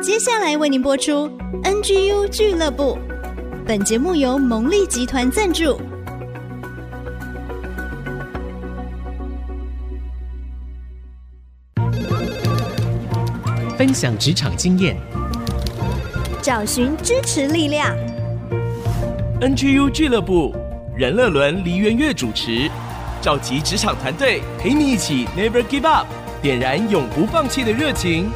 [0.00, 1.28] 接下来为您播出
[1.62, 2.96] NGU 俱乐部，
[3.66, 5.80] 本节目由蒙利集团赞助。
[13.76, 14.96] 分享职场经验，
[16.42, 17.94] 找寻支持力量。
[19.40, 20.52] NGU 俱乐部，
[20.96, 22.68] 任乐伦、黎元月主持，
[23.20, 26.06] 召集职场团队，陪你一起 Never Give Up。
[26.40, 28.30] 点燃永不放弃的热情。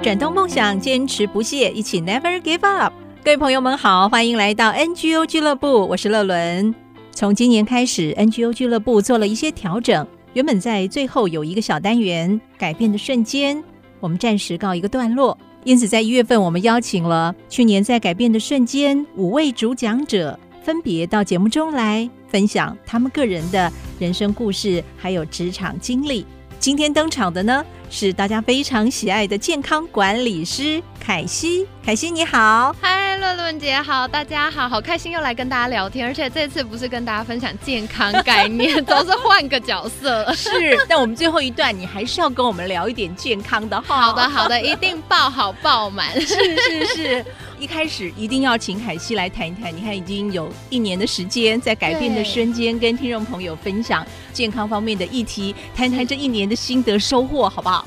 [0.00, 2.92] 转动梦想，坚持不懈，一起 Never Give Up。
[3.24, 6.72] 各位朋友们好，欢迎来到 NGO 俱乐部，我是乐伦。
[7.10, 10.06] 从今年开始，NGO 俱乐部做了一些调整。
[10.34, 13.62] 原本在最后有一个小单元“改变的瞬间”，
[13.98, 15.36] 我们暂时告一个段落。
[15.68, 26.24] 因此，在一月份，我们邀请了去年在“改变的瞬间”五位主讲者，分别到节目中来分享他们个人的人生故事，还有职场经历。
[26.58, 31.66] 今天登场的呢，是大家非常喜爱的健康管理师凯西。
[31.84, 40.30] 凯西你好，嗨，乐伦姐好，大家好，好开心又来跟大家聊天，而且这次不是跟大家分享健康概念， 总是换个角色。
[40.34, 40.50] 是，
[40.86, 44.02] 但我们最后一段你还是要跟我们聊一点健康的哈。
[44.02, 46.12] 好的，好的，一定爆好爆满。
[46.20, 47.24] 是是是。
[47.58, 57.77] 一开始一定要请凯西来谈一谈，你看已经有一年的时间，在改变的瞬间跟听众朋友分享健康方面的议题，谈谈这一年的心得收获，好不好？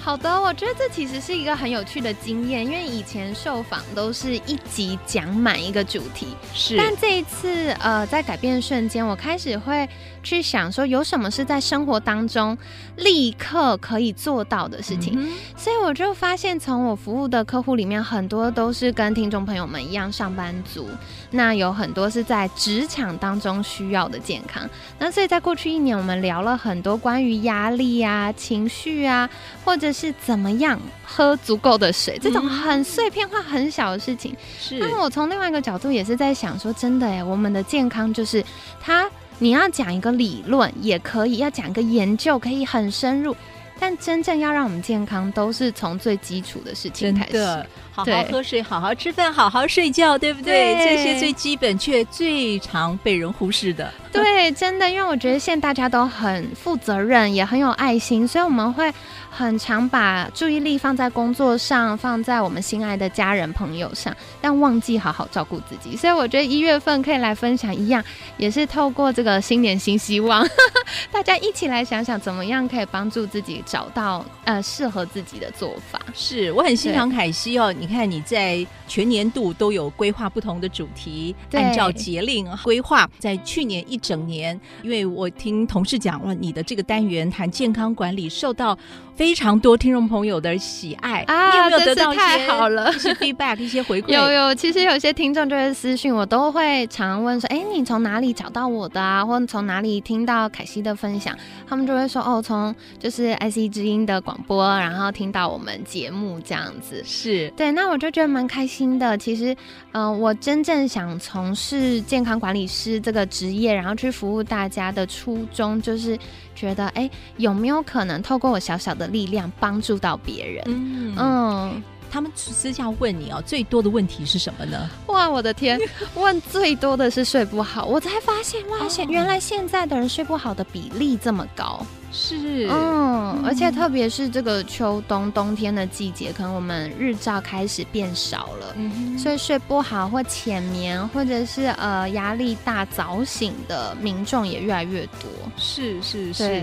[0.00, 9.86] 好的，我觉得这其实是一个很有趣的经验，因为以前受访都是一集讲满一个主题，是，但这一次呃，在改变的瞬间，我开始会
[10.28, 12.56] 去想说，有什么是在生活当中
[12.96, 20.88] 立刻可以做到的事情，嗯、所以我就发现，从我服务的客户里面，很多都是跟听众朋友们一样上班族，
[21.30, 24.68] 那有很多是在职场当中需要的健康，
[24.98, 29.28] 那所以在过去一年，我们聊了很多关于压力啊、情绪啊，
[29.64, 32.16] 或者是是怎么样喝足够的水？
[32.22, 34.32] 这种很碎片化、很小的事情。
[34.60, 34.78] 是。
[34.78, 38.44] 那我从另外一个角度也是在想说，真的哎，我们的健康就是
[38.80, 43.36] 它，你要讲一个理论也可以，要讲一个研究可以很深入，
[43.78, 47.32] 但真正要让我们健康，都是从最基础的事情开始。
[47.34, 50.74] 的，好好喝水，好好吃饭，好好睡觉，对不对？
[50.74, 53.92] 对，这些最基本却最常被人忽视的。
[54.12, 58.92] 对，真的，因为我觉得现在大家都很负责任，也很有爱心，所以我们会。
[59.38, 65.96] 很常把注意力放在工作上，放在我们心爱的家人朋友上，但忘记好好照顾自己。
[65.96, 68.02] 所以我觉得一月份可以来分享一样，
[68.36, 76.00] 也是透过这个新年新希望，呵 呵大家一起来想想怎么样可以帮助自己找到呃适合自己的做法。
[76.12, 83.08] 是我很欣赏凯西哦，你看你在全年度都有规划不同的主题，按照节令规划。
[83.20, 88.76] 在去年一整年，因为我听同事讲了，你的这个单元谈健康管理受到
[89.14, 91.50] 非常多听众朋友的喜爱啊！
[91.50, 94.12] 你有没有得到一些太好了，一些 feedback，一些回馈？
[94.12, 99.24] 有有，其实有些听众就会私信我，都会常常问说：“哎，你从哪里找到我的啊？
[99.24, 101.36] 或者从哪里听到凯西的分享？”
[101.68, 109.16] 他们就会说：“哦，从就是 IC 之音的广播，然后听到我们节目这样子。”是对，那我就觉得蛮开心的。
[109.18, 109.52] 其实，
[109.92, 116.18] 嗯、呃，我真正想从事健康管理师这个职业，然后去服务大家的初衷，就是。
[116.58, 120.64] 觉得哎，有没有可能透过我小小的力量帮助到别人？
[120.66, 124.88] 嗯，嗯，他们私下问你哦，最多的问题是什么呢？
[125.06, 125.78] 哇，我的天，
[126.14, 127.84] 问最多的是睡不好。
[127.84, 131.84] 我才发现，哇，现原来现在的人睡不好的比例这么高。
[132.10, 145.28] 是，嗯，而且特别是这个秋冬冬天的季节，可能我们日照开始变少了，嗯，所以睡不好或浅眠，或者是呃压力大早醒的民众也越来越多。
[145.56, 146.62] 是是是，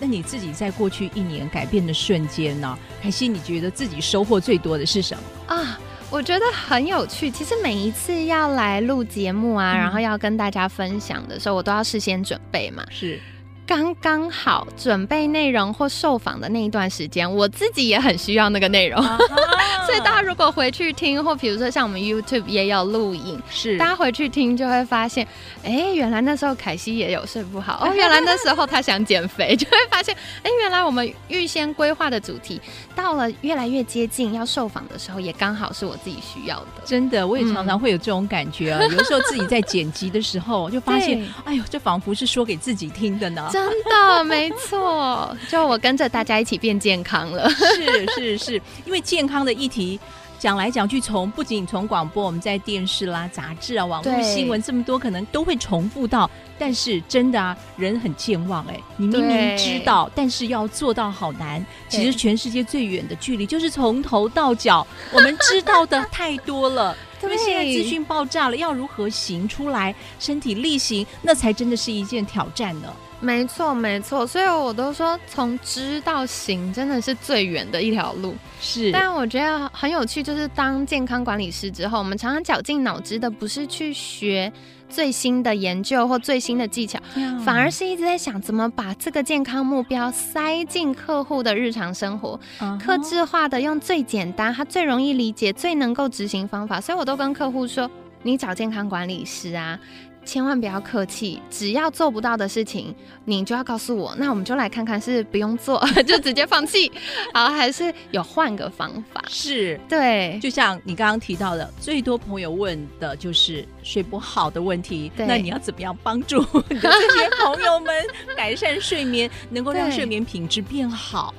[0.00, 2.78] 那你自己在过去一年改变的瞬间呢？
[3.02, 5.78] 凯西，你觉得自己收获最多的是什么啊？
[6.08, 7.30] 我觉得很有趣。
[7.30, 12.82] 其实每一次要来录节目啊，嗯，然后要跟大家分享的时候，我都要事先准备嘛。
[12.90, 13.20] 是。
[13.66, 19.18] 刚刚好准备内容或受访的那一段时间，我自己也很需要那个内容，uh.
[19.84, 25.26] 所以大家如果回去听，或比如说像我们 YouTube 也有录影，是大家回去听就会发现，
[25.64, 32.60] 哎、欸，原来那时候凯西也有睡不好 哦，原来那时候他想减肥，就会发现，哎、欸，原来我们预先规划的主题
[32.94, 36.66] 到了越来越接近要受访的时候，也刚好是我自己需要的。
[36.84, 43.48] 真的，我也常常会有这种感觉啊，嗯、有时候自己在剪辑的时候就发现， 哎呦，这仿佛是说给自己听的呢。
[43.56, 47.48] 真的没错，就我跟着大家一起变健康了。
[47.50, 49.98] 是是是，因为健康的议题
[50.38, 56.30] 讲讲来讲去，从不仅从广播，我们在电视啦、杂志啊、网络新闻这么多，可能都会重复到。
[56.56, 61.64] 但是真的啊，人很健忘哎，你明明知道，但是要做到好难。
[61.88, 66.96] 其实全世界最远的距离就是从头到脚，我们知道的太多了。
[67.22, 72.88] 因为现在资讯爆炸了，要如何行出来，身体力行，那才真的是一件挑战呢。
[73.18, 78.34] 没错，没错，所以我都说，从知到行真的是最远的一条路。
[78.60, 84.52] 是，但我觉得很有趣，就是当健康管理师之后，我们常常绞尽脑汁的不是去学
[84.88, 86.98] 最新的研究或最新的技巧，
[87.44, 92.38] 反而是一直在想怎么把这个健康目标塞进客户的日常生活，
[92.78, 96.80] 克制化的，用最简单、他最容易理解、最能够执行方法。
[96.80, 97.90] 所以我都跟客户说，
[98.22, 99.78] 你找健康管理师啊。
[100.26, 102.94] 千万不要客气，只要做不到的事情，
[103.24, 106.90] 你就要告诉我，那我们就来看看是不用做， 就直接放弃，
[107.32, 109.24] 好，还是有换个方法？
[109.28, 118.04] 是对，就像你刚刚提到的，最多朋友问的就是睡不好的问题，对，那你要怎么样帮助你的这些朋友们
[118.36, 121.32] 改善睡眠，能够让睡眠品质变好？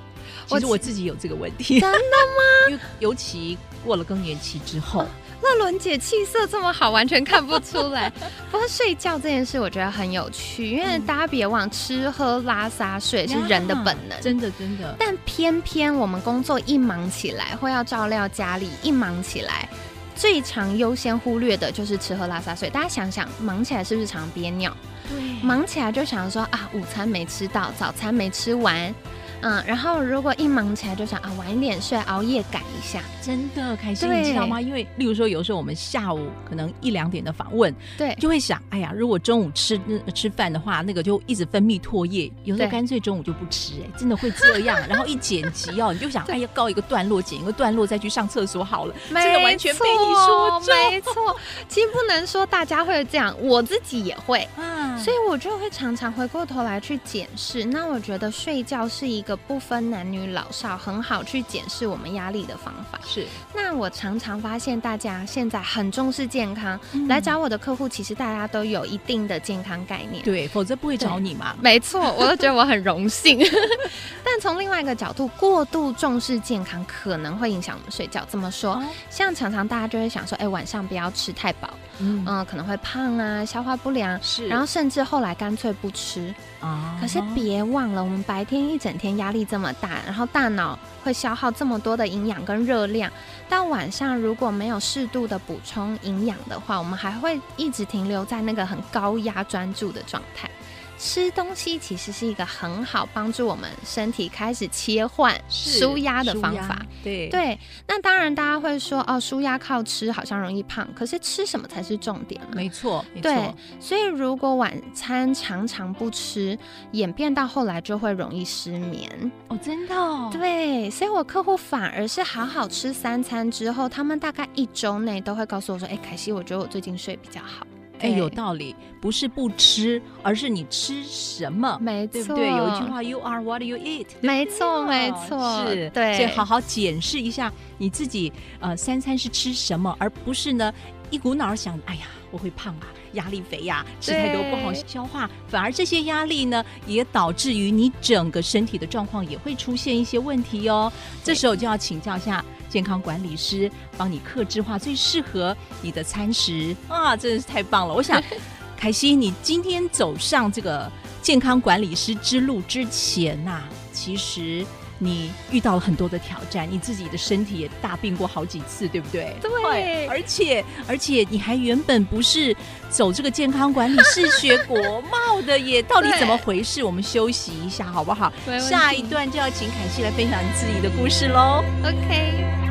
[0.48, 2.72] 其实我自己有这个问题，真的吗？
[2.72, 5.06] 尤尤其过了更年期之后。
[5.48, 8.12] 乐伦姐气色这么好，完全看不出来。
[8.52, 14.96] 不过睡觉这件事，我觉得很有趣，因为大家别忘，吃喝拉撒睡是人的本能，真的真的。
[15.00, 19.68] 但偏偏我们工作一忙起来，或要照料家里，一忙起来，
[20.16, 22.70] 最常优先忽略的就是吃喝拉撒睡。
[22.70, 24.76] 大家想想，忙起来是不是常憋尿？
[25.10, 28.94] 对，忙起来就想说啊，午餐没吃到，早餐没吃完。
[29.42, 34.60] 嗯，然后如果一忙起来就想啊，晚一点睡，熬夜赶一下，真的开心，你知道吗？
[34.60, 39.80] 因为例如说，有时候我们下午可能一两点的访问，对，就会想，哎呀，如果中午吃
[40.14, 44.78] 吃饭的话，那个就一直分泌唾液，有时候干脆中午就不吃，哎，真的会这样。
[44.88, 48.94] 然后一剪辑哦，你就想，哎呀，告一个段落，剪一个段落，再去上厕所好了。
[49.10, 51.36] 没错，这个完全被你说中，没错。
[51.68, 57.64] 其实不能说大家会这样，我自己也会，嗯，所以我就会常常回过头来去检视。
[57.66, 63.00] 那我觉得睡觉是一个不分男女老少，很好去检视我们压力的方法。
[63.06, 70.24] 是，那我常常发现大家现在很重视健康，嗯、来找我的客户，其实大家都有一定的健康概念。
[70.24, 71.56] 对，否则不会找你嘛。
[71.62, 73.40] 没错，我都觉得我很荣幸。
[74.24, 78.26] 但从另外一个角度，过度重视健康可能会影响我们睡觉。
[78.28, 78.74] 怎么说？
[78.74, 84.22] 哦、像常常大家就会想说，哎、欸，晚上不要吃太饱，嗯、呃，可能会胖啊，消化不良。
[84.22, 86.34] 是，然后甚至后来干脆不吃。
[86.60, 93.12] 啊、哦，可是别忘了，我们白天一整天压力这么大，然后大脑会消耗这么多的营养跟热量，
[93.48, 100.50] 到晚上如果没有适度的补充营养的话，我们还会一直停留在那个很高压专注的状态。
[100.98, 106.84] 吃东西其实是一个很好帮助我们身体开始切换舒压的方法。
[107.04, 112.42] 对对，那当然大家会说哦，舒压靠吃好像容易胖，可是吃什么才是重点？
[112.54, 113.32] 没错，没错。
[113.32, 116.58] 对，所以如果晚餐常常不吃，
[116.92, 119.32] 演变到后来就会容易失眠。
[119.50, 120.30] 哦，真的哦？
[120.32, 127.66] 对，所以我客户反而是好好吃三餐之后，他们大概一周内都会告诉我说：“哎，凯西，我觉得我最近睡比较好。”
[128.00, 132.48] 哎，有道理，不是不吃，而是你吃什么，没错，对不对？
[132.50, 140.74] 有一句话，You are what you eat，没错，没错，是，对，所以好好检视一下你自己，呃，三餐是吃什么，而不是呢
[141.10, 150.92] 一股脑想，哎呀，我会胖啊，压力肥呀，吃太多不好消化，反而这些压力呢，也导致于你整个身体的状况也会出现一些问题哦。
[151.24, 152.44] 这时候就要请教一下。
[152.70, 157.94] 健康管理师帮你克制化最适合你的餐食啊，真的是太棒了！
[157.94, 158.22] 我想，
[158.78, 164.66] 凯西，你今天走上这个健康管理师之路之前呐、啊，其实
[165.00, 169.36] 你遇到了很多的挑战，你自己的身体也大病过好几次，对不对？
[169.42, 172.56] 对，而且而且你还原本不是
[172.90, 176.84] 走这个健康管理是学国贸的耶，到底怎么回事？
[176.84, 178.32] 我们休息一下好不好？
[178.60, 181.64] 下一段就要请凯西来分享你自己的故事喽。
[181.84, 182.67] OK。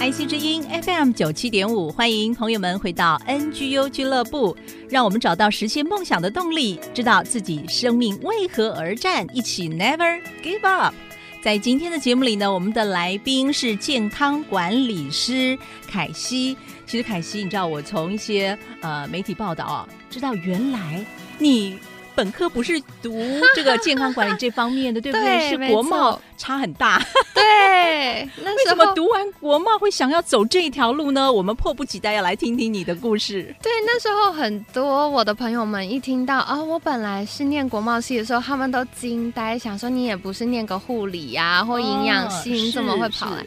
[0.00, 4.56] IC 之音 FM 九七点五，欢迎朋友们回到 NGU 俱乐部，
[4.88, 10.94] 让我们找到实现梦想的动力，知道自己生命为何而战，一起 Never Give Up。
[11.42, 16.56] 在今天的节目里呢，我们的来宾是健康管理师凯西。
[16.86, 21.04] 其实凯西，你知道我从一些呃媒体报道啊，知道原来
[21.38, 21.78] 你
[22.20, 23.18] 本科不是读
[23.56, 25.24] 这个健康管理这方面的，对不对？
[25.24, 27.02] 对，是国贸差很大。
[27.34, 31.32] 对，那为什么读完国贸会想要走这一条路呢？
[31.32, 33.54] 我们迫不及待要来听听你的故事。
[33.62, 43.46] 对，那时候很多我的朋友们一听到啊、哦，我本来是念国贸系的时候，他们都惊呆，想说你也不是念个护理呀、啊、或营养系，你怎么会跑来？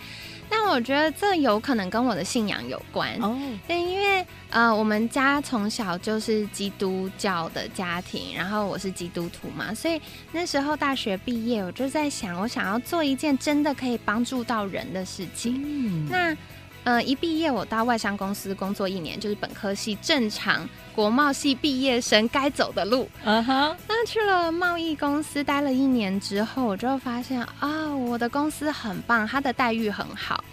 [0.49, 3.35] 但我觉得这有可能跟我的信仰有关哦。
[3.67, 9.99] 对，因为呃，我们家从小就是基督教的家庭，然后我是基督徒嘛，所以
[10.31, 15.59] 那时候大学毕业，我就在想，我想要做一件真的可以帮助到人的事情。
[15.65, 16.37] 嗯，那。
[16.85, 23.09] 呃，一毕业我到外商公司工作一年，就是本科系正常国贸系毕业生该走的路。
[23.23, 23.73] 嗯哼。
[23.87, 30.43] 那去了贸易公司待了一年之后，我就发现啊、哦，我的公司很棒，它的待遇很好，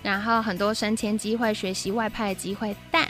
[0.00, 3.08] 然后很多升迁机会、学习外派的机会，但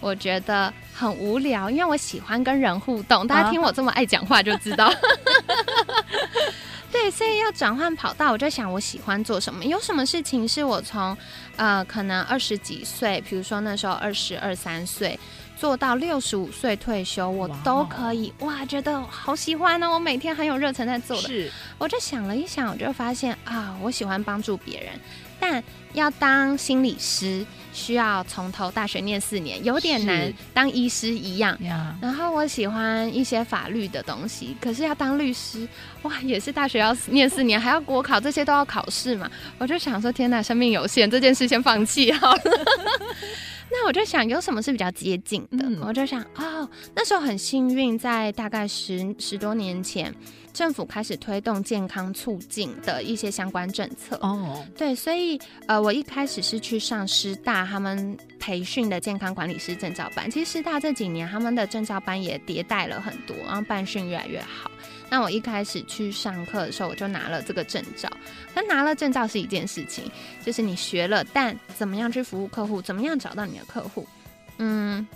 [0.00, 3.26] 我觉得很无聊，因为我喜欢跟人互动。
[3.26, 4.90] 大家听我这么爱讲话就知道。
[4.90, 4.96] Uh.
[6.92, 9.64] 对，所以要转换跑道，我就想我喜欢做什么？
[9.64, 11.16] 有什么事情是我从
[11.54, 15.16] 呃可能二十几岁，比如说那时候二十二三岁，
[15.56, 19.94] 做到六十五岁退休，我都可以哇，哇，觉得好喜欢呢、哦！
[19.94, 21.28] 我每天很有热忱在做的。
[21.28, 24.98] 是，我就想了一想，我就发现啊，我喜欢帮助别人，
[25.38, 27.46] 但要当心理师。
[27.72, 31.56] 需要从头大学念四年，有点难，当医师一样。
[32.00, 35.66] 然后我喜欢一些法律的东西，可是要当律师，
[36.02, 39.30] 哇，也是大学要念四年，还要国考，这些都要考试嘛。
[39.58, 42.42] 我就想说，天哪，生命有限，这件事先放弃好了。
[43.72, 45.64] 那我就想，有什么是比较接近的？
[45.64, 50.12] 嗯、我就想，哦，那时候很幸运，在大概十十多年前。
[50.52, 54.66] 政府开始推动健康促进的一些相关政策哦，oh.
[54.76, 60.30] 对，所以呃，我一开始是去上师大他们培训的健康管理师证照班。
[60.30, 64.70] 其实师大这几年他们的证照班也迭代了很多，然后办训越来越好。
[65.08, 68.08] 那我一开始去上课的时候，我就拿了这个证照。
[68.54, 70.10] 那拿了证照是一件事情，
[70.44, 74.06] 就是你学了，但怎么样去服务客户，怎么样找到你的客户，
[74.58, 75.06] 嗯。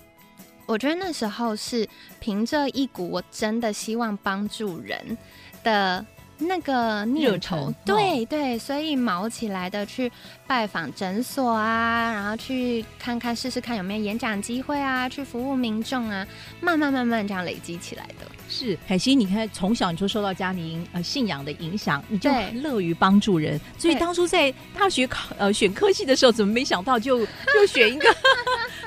[0.66, 1.87] 我觉得那时候是
[2.21, 5.16] 凭着一股我真的希望帮助人
[5.62, 6.04] 的
[6.38, 10.11] 那个念头，对对，所以毛起来的去
[10.47, 16.26] 拜访诊所啊，然后去看看试试看有没有演讲机会啊，去服务民众啊，
[16.61, 18.26] 慢慢慢慢这样累积起来的。
[18.49, 28.14] 是凯西，你看从小你就受到家庭呃信仰的影响，你就很乐于帮助人，所以当初在大学考呃选科系的时候，怎么没想到就就选一个，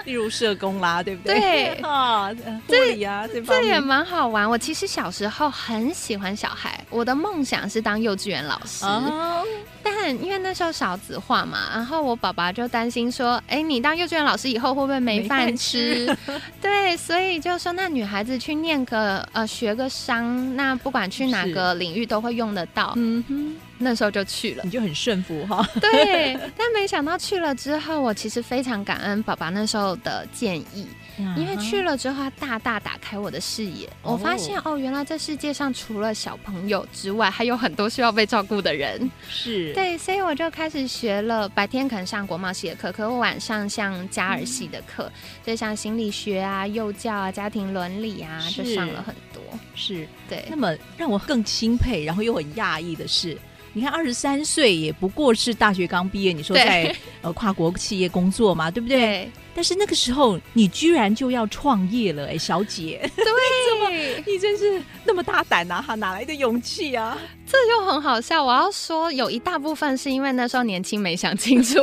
[0.08, 1.36] 例如社工啦，对不对？
[1.40, 2.34] 对 啊，
[2.66, 4.50] 护理啊，这这也蛮好玩。
[4.50, 8.86] 我其实小时候很喜欢小孩，我的梦想是当幼稚园老师。
[8.86, 9.44] 哦
[9.84, 16.18] 但因为那时候少子化嘛，然后我爸爸就担心说：“哎，你当幼稚园老师以后会不会没饭吃？”吃
[16.62, 22.94] 对，所以就说那女孩子去念个呃学个商，那不管去哪个领域都会用得到。
[22.96, 25.68] 嗯哼，那时候就去了，你就很顺服哈。
[25.80, 30.88] 对，但没想到去了之后，我其实非常感恩爸爸那时候的建议。
[31.36, 33.90] 因为去了之后，他大大打开我的视野。
[34.04, 39.10] 我发现哦，原来这世界上除了小朋友之外，还有很多需要被照顾的人。
[39.28, 41.50] 是对，所以我就开始学了。
[41.50, 45.12] 白天可能上国贸系的课，可我晚上像加儿系的课，
[45.44, 49.42] 就像心理学啊、幼教啊、家庭伦理啊，就上了很多。
[49.74, 50.46] 是对。
[50.52, 53.36] 那么让我更钦佩，然后又很讶异的是，
[53.78, 56.92] 你看二十三岁也不过是大学刚毕业，你说在
[57.22, 58.98] 呃跨国企业工作嘛，对不对？
[58.98, 67.16] 对但是那个时候，你居然就要创业了，哎，小姐，对， 你，你真是那么大胆啊，哈，哪来的勇气啊？
[67.46, 68.44] 这就很好笑。
[68.44, 71.80] 我要说，有一大部分是因为那时候年轻没想清楚。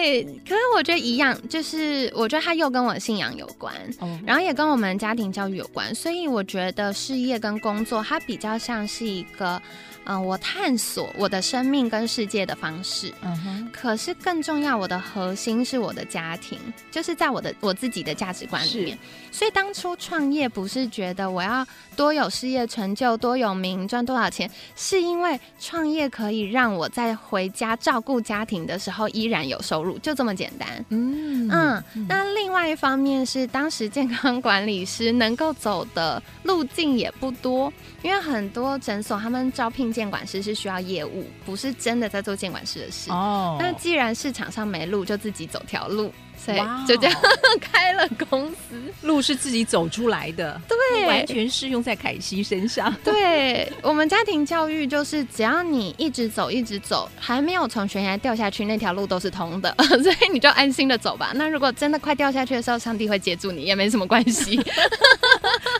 [0.00, 9.60] 对，可是我觉得一样，就是我觉得他又跟我信仰有关，嗯、然后也跟我们家庭教育有关，所以我觉得事业跟工作，它比较像是一个。
[10.08, 13.12] 嗯、呃，我探索我的生命跟世界的方式。
[13.22, 13.70] 嗯哼。
[13.70, 16.58] 可是更重要，我的核心是我的家庭，
[16.90, 18.98] 就是在我的我自己的价值观里面。
[19.30, 30.84] 是所以当初创业不是觉得我要多有事业成就、多有名、赚多少钱，是因为创业可以让我在回家照顾家庭的时候依然有收入，就这么简单。
[30.88, 31.84] 嗯嗯。
[32.08, 37.70] 那另外一方面是，当时健康管理师能够走的路径也不多，
[38.02, 39.92] 因为很多诊所他们招聘。
[39.98, 43.10] 监管师是需要业务，不是真的在做监管师的事。
[43.10, 47.20] 哦，那既然市场上没路，就自己走条路，所以就这样
[47.60, 48.80] 开了公司。
[49.02, 52.94] 路是自己走出来的，对，完全适用在凯西身上。
[53.02, 59.74] 对，我们家庭教育就是，只要你一直走，一直走，还没有从悬崖掉下去，那条路都是通的。
[60.00, 61.32] 所以你就安心的走吧。
[61.34, 64.60] 那如果真的快掉下去的时候，上帝会接住你，也没什么关系。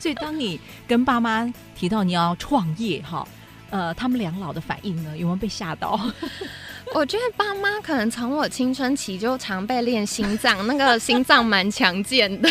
[0.00, 3.26] 所以当你跟爸妈提到你要创业哈，
[3.70, 6.00] 呃，他们两老的反应呢，有没有被吓到？
[6.94, 12.48] 我觉得爸妈可能从我青春期就常被练心脏，那个心脏蛮强健的，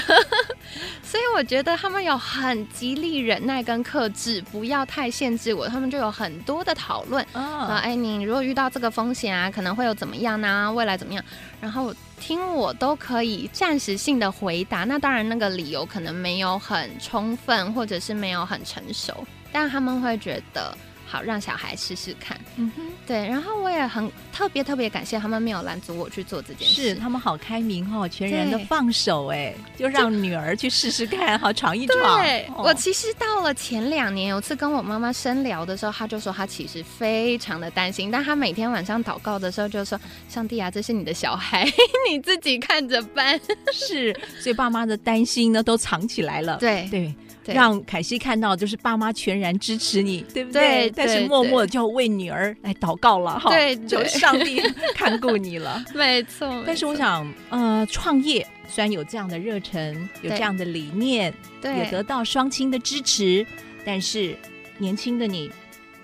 [1.01, 5.67] 所以我觉得他们有很极力忍耐跟克制，不要太限制我。
[5.67, 10.71] 他们就有很多的讨论啊，哎，你如果遇到这个风险啊，可能会有怎么样呢、啊？
[10.71, 11.23] 未来怎么样？
[11.59, 14.83] 然后听我都可以暂时性的回答。
[14.83, 20.77] 那当然，那个理由可能没有很充分，或者是没有很成熟，但他们会觉得。
[21.07, 22.37] 好，让小孩试试看。
[22.57, 23.25] 嗯哼，对。
[23.27, 26.89] 然后我也很特别特别感谢他们没有拦阻我去做这件事。
[26.89, 32.21] 是，他们好开明哦，全然的放手，哎，就让女儿去试试看，好闯一闯。
[32.21, 41.65] 对，哦、我其实到了前两年，有次跟我妈妈深聊的时候，她就说她其实非常的担心，但她每天晚上祷告的时候就说：“上帝啊，这是你的小孩，
[42.11, 43.39] 你自己看着办。”
[43.71, 46.57] 是，所以爸妈的担心呢都藏起来了。
[46.57, 47.13] 对对。
[47.53, 50.89] 让凯西看到，就是爸妈全然支持你， 对不对？
[50.89, 53.49] 对，但是默默的就要为女儿来祷告了哈。
[53.49, 54.61] 对，就上帝
[54.95, 55.83] 看顾你了。
[55.93, 56.63] 没错。
[56.65, 63.45] 但是我想，呃，创业虽然有这样的热忱，有这样的理念，对，也得到双亲的支持，
[63.85, 64.35] 但是
[64.77, 65.49] 年轻的你，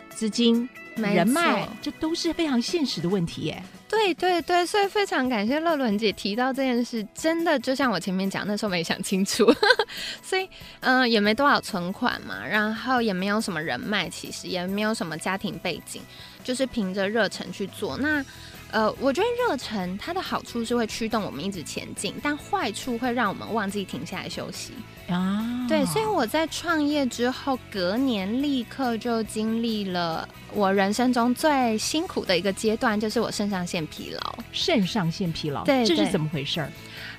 [0.10, 3.64] 资金、人脉，这都是非常现实的问题耶。
[3.94, 9.46] 对对对，所以非常感谢乐伦姐提到这件事，真的就像我前面讲，那时候没想清楚，
[10.24, 16.02] 所以嗯、也没多少存款嘛，然后也没有什么人脉，其实也没有什么家庭背景，
[16.44, 17.96] 就是凭着热忱去做。
[17.98, 18.26] 那
[18.74, 24.74] 呃，我觉得热忱它的好处是会驱动我们一直前进，但坏处会让我们忘记停下来休息。
[25.08, 34.36] 啊，对，所以我在创业之后，隔年立刻就经历了我人生中最辛苦的一个阶段，就是我肾上腺疲劳。
[34.52, 36.72] 肾上腺疲劳，对，这是怎么回事儿？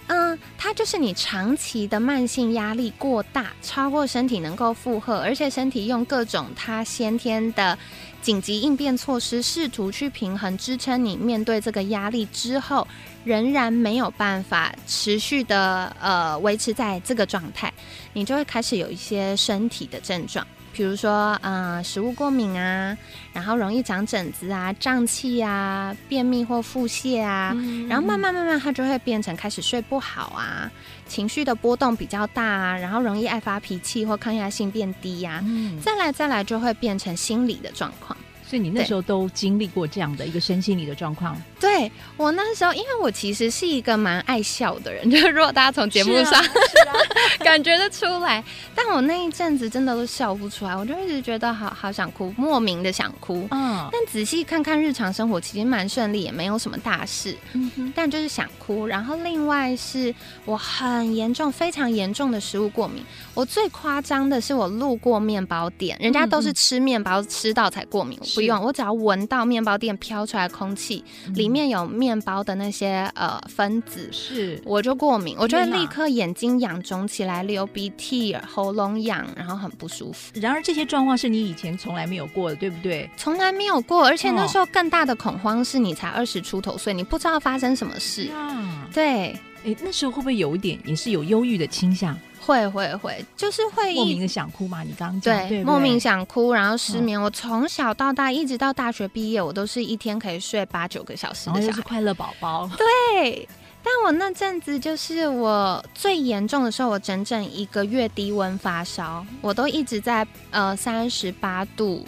[0.08, 7.78] 嗯，它就是你长期的慢性压力过大，超过身体能够负荷，而且身体用各种它先天的
[8.24, 12.88] 紧急应变措施，试图去平衡支撑你面对这个压力之后。
[13.24, 17.72] 仍然没有办法持续的呃维持在这个状态，
[18.12, 22.96] 你就会开始有一些身体的症状，比如说呃食物过敏啊，
[23.32, 30.68] 然后容易长疹子啊、胀气啊、便秘或腹泻啊，嗯、然后慢慢慢慢它就会变成开始睡不好啊，
[31.06, 38.16] 情绪的波动比较大啊，然后容易爱发脾气或抗压性变低呀、啊，嗯、再来再来就会变成心理的状况。
[38.46, 41.36] 所以你那时候都经历过这样的一个身心理的状况？
[41.58, 46.92] 对，我那时候，因为我其实是一个蛮爱笑的人， 就是如果大家从节目上、啊啊、
[47.44, 53.48] 感觉得出来，但我那一阵子真的都笑不出来，我就一直觉得好好想哭，莫名的想哭。
[53.50, 57.36] 嗯，但仔细看看日常生活，其实蛮顺利，也没有什么大事。
[57.54, 58.86] 嗯哼，但就是想哭。
[58.86, 63.02] 然后另外是我很严重、非常严重的食物过敏。
[63.32, 68.18] 我最夸张的是，我路过面包店，人家都是吃面包吃到才过敏。
[68.34, 74.60] 不用，我只要闻到面包店飘出来的空气，嗯、里面有面包的那些呃分子，是。
[74.64, 80.32] 我就过敏，我就会立刻眼睛痒、肿起来、流鼻涕、喉咙痒，然后很不舒服。
[80.34, 83.08] 然而这些状况是你以前从来没有过的，对不对？
[83.16, 88.30] 从来没有过，而且那时候更大的恐慌是你才二十出头所以，你不知道发生什么事。
[88.32, 92.16] 啊、对，哎，那时候会不会有一点也是有忧郁的倾向？
[92.38, 94.82] 会会会，就是会莫名的想哭嘛？
[94.82, 97.18] 你刚刚讲对，对对莫名想哭，然后失眠。
[97.18, 102.70] 哦、我从小到大，一直到大学毕业，我都是一天可以睡八九个小时的小孩，就是快乐宝宝。
[102.76, 103.48] 对，
[103.82, 112.06] 但我那阵子就是我最严重的时候，我整整一个月低温发烧，我都一直在呃三十八度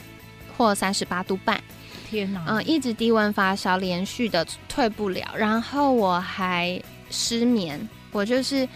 [0.58, 1.58] 或三十八度半。
[2.10, 2.44] 天哪！
[2.46, 8.68] 嗯、呃，一直低温发烧，连续的退不了，然后我还失眠，我就是。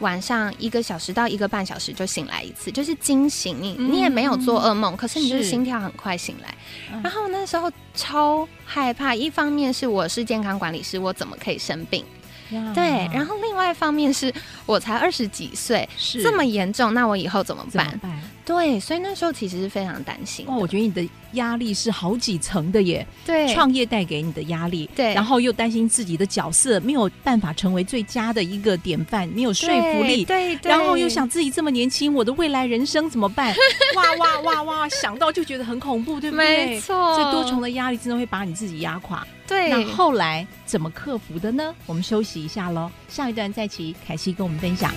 [0.00, 6.54] 晚上一个小时到一个半小时就醒来一次，就是惊醒你，嗯、你也没有做噩梦，可是你就是心跳很快醒来。
[7.02, 12.04] 然后那时候超害怕，一方面是我是健康管理师，我怎么可以生病？
[12.50, 14.32] 呀对，然后另外一方面是
[14.66, 17.90] 我才二十几岁，是这么严重，那我以后怎么办？
[17.90, 18.22] 怎么办？
[18.48, 20.46] 对，所以那时候其实是非常担心。
[20.46, 23.06] 哇，我觉得你的压力是好几层的耶。
[23.26, 30.24] 对，创业带给你的压力，对，然后又担心自己的角色没有办法成为最佳的一个典范，没有说服力。
[30.24, 33.54] 对，对，对，然后又想自己这么年轻，我的未来人生怎么办？
[33.94, 36.66] 哇哇哇哇，想到就觉得很恐怖，对不对？
[36.66, 39.26] 没错，这多重的压力真的会把你自己压垮。
[39.46, 41.74] 对，那后来怎么克服的呢？
[41.84, 44.90] 我们休息一下喽，下一段再请凯西跟我们分享。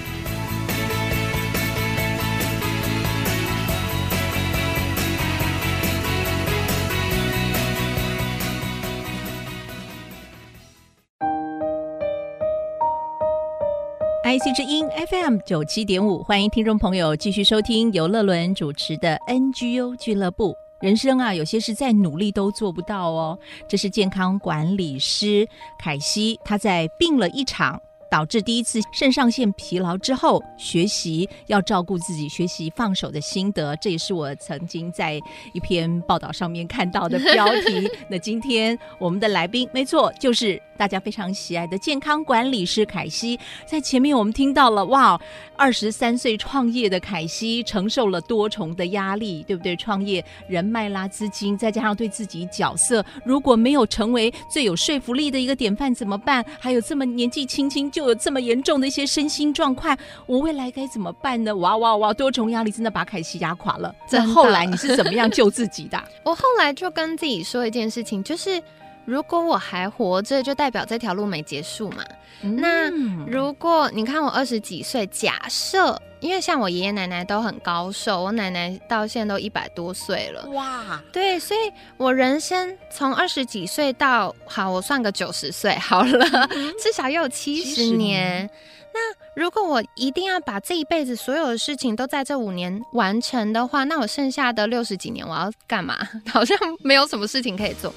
[14.32, 20.56] IC 之音 FM 九七点五，欢迎听众朋友继续收听由乐伦主持的 NGU 俱乐部。
[20.80, 23.38] 人生啊，有些事再努力都做不到哦。
[23.68, 25.46] 这是健康管理师
[25.78, 27.82] 凯西，他在病了一场，
[28.12, 35.20] 导致第一次肾上腺疲劳之后，学习要照顾自己，学习放手的心得，这也是我曾经在
[35.54, 37.90] 一篇报道上面看到的标题。
[38.10, 40.62] 那今天我们的来宾，没错，就是。
[40.78, 45.22] 大家非常喜爱的健康管理师凯西，在前面我们听到了哇，
[45.56, 49.76] 二十三岁创业的凯西承受了多重的压力，对不对？
[49.76, 56.44] 创业人脉啦、资金，再加上对自己角色，如果没有成为最有说服力的一个典范怎么办？
[56.60, 61.56] 还有这么年纪轻轻就有这么严重的一些身心状况，我未来该怎么办呢？
[61.56, 62.14] 哇哇哇！
[62.14, 63.94] 多重压力真的把凯西压垮了。
[64.08, 66.02] 这后来你是怎么样救自己的？
[66.24, 68.62] 我后来就跟自己说一件事情，就是。
[69.06, 72.04] 如果我还活着，就代表这条路没结束嘛。
[72.44, 72.90] 嗯、那
[73.28, 80.46] 如果你看我二十几岁，假设，因为像我爷爷奶奶都很高寿，我奶奶到现在都一百多岁了。
[80.52, 81.60] 哇，对，所以
[81.98, 88.50] 我人生从二十几岁到好，我算个九十岁好了，嗯、至少也有七十年。
[88.94, 89.00] 那
[89.42, 95.98] 如果我一定要把这一辈子所有的事情都在这五年完成的话，那我剩下的六十几年我要干嘛？
[96.28, 97.94] 好像没有什么事情可以做。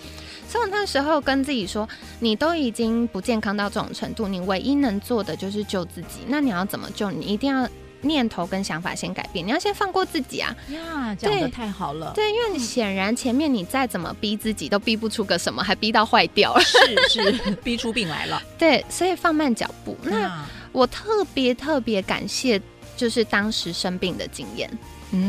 [0.54, 1.88] 所以那时候跟自己说，
[2.20, 6.20] 你都已经不健康到这种程度，你唯一能做的就是救自己。
[6.28, 7.10] 那你要怎么救？
[7.10, 7.68] 你一定要
[8.02, 10.54] 念头跟想法先改变，你要先放过自己啊！
[10.68, 12.12] 呀，讲的太好了。
[12.14, 16.60] 对，因为你显然前面你再怎么逼自己，都逼不出个什么，还逼到坏掉了。
[16.60, 18.40] 是是，逼出病来了。
[18.56, 19.98] 对，所以放慢脚步。
[20.04, 22.62] 那我特别特别感谢，
[22.96, 24.70] 就是当时生病的经验。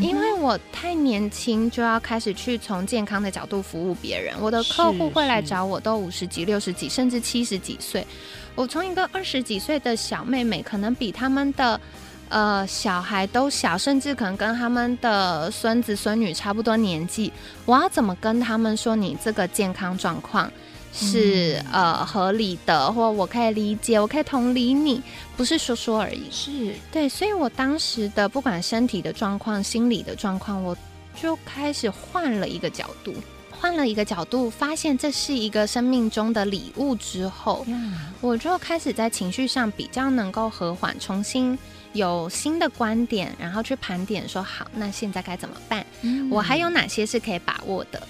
[0.02, 4.34] 因为我太年轻，就要开始去从健康的角度服务别人。
[4.40, 8.06] 我的客户会来找我，都五十几、六十几，甚至七十几岁。
[8.54, 11.80] 我从一个二十几岁的小妹妹，可能比他们的
[12.28, 17.32] 呃小孩都小，甚至可能跟他们的孙子孙女差不多年纪。
[17.64, 20.50] 我要怎么跟他们说你这个健康状况？
[20.96, 25.02] 是呃合理的，或我可以理解，我可以同理你，
[25.36, 26.24] 不是说说而已。
[26.30, 30.76] 是对，所以我当时的不管身体的状况、心理的状况，我
[31.14, 33.14] 就开始换了一个角度，
[33.50, 37.66] 换了一个角度，发现这是一个生命中的礼物之后，
[38.20, 41.58] 我就开始在情绪上比较能够和缓，重新
[41.92, 45.84] 有新的观点，然后去盘点说好，那现在该怎么办？
[46.02, 48.02] 嗯，我还有哪些是可以把握的？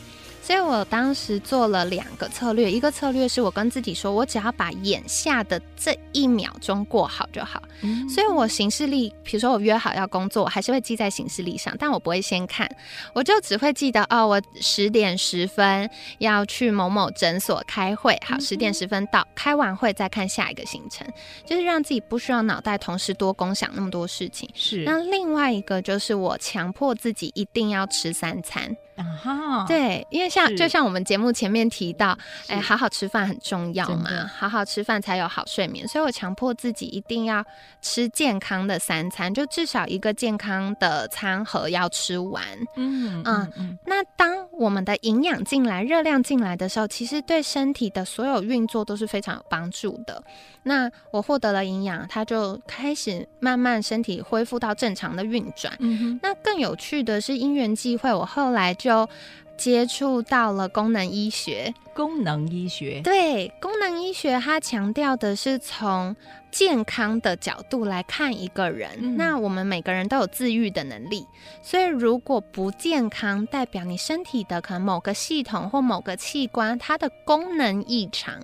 [0.46, 7.60] 所以我当时做了两个策略，一个策略是我跟自己说，我只要把眼下的这一秒钟过好就好。
[7.80, 12.70] 嗯，所以我行事历，比如说我约好要工作，我还是会记在行事历上，但我不会先看，
[13.12, 21.04] 我就只会记得哦，我十点十分要去某某诊所开会，好，十点十分到，开完会再看下一个行程，
[21.44, 24.48] 就是让自己不需要脑袋同时多工想那么多事情。
[24.54, 28.76] 是，那另外一个就是我强迫自己一定要吃三餐。
[28.96, 32.16] 啊哈，对，因为像就像我们节目前面提到，
[32.48, 37.44] 哎，好好吃饭很重要嘛，好好吃饭才有好睡眠，所以我强迫自己一定要
[37.82, 42.42] 吃健康的三餐，就至少一个健康的餐盒要吃完。
[42.76, 43.78] 嗯嗯嗯。
[43.84, 50.24] 那当我们的营养进来、热量进来的时候，其实对身体的所有运作都是非常有帮助的。
[50.62, 55.76] 那我获得了营养，它就开始慢慢身体恢复到正常的运转。
[55.80, 56.20] 嗯哼。
[56.22, 58.86] 那更有趣的是，因缘际会，我后来就。
[58.86, 59.08] 就
[59.56, 66.14] 接触到了功能医学，功能医学，对，功能医学，它强调的是从。
[66.48, 71.26] 健康的角度来看一个人，嗯，那我们每个人都有自愈的能力，
[71.60, 78.40] 所以如果不健康，代表你身体的可能某个系统或某个器官它的功能异常，